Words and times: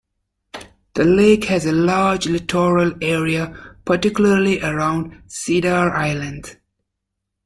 The 0.95 1.03
lake 1.03 1.43
has 1.43 1.67
a 1.67 1.71
large 1.71 2.25
littoral 2.25 2.93
area, 3.03 3.55
particularly 3.85 4.59
around 4.59 5.21
Cedar 5.27 5.91
Island. 5.91 6.57